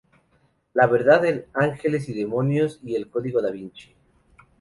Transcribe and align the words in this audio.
La 0.73 0.87
verdad 0.87 1.25
en 1.25 1.45
Angeles 1.53 2.09
y 2.09 2.13
Demonios 2.15 2.79
y 2.81 2.95
el 2.95 3.07
Código 3.07 3.39
Da 3.39 3.51
Vinci. 3.51 3.93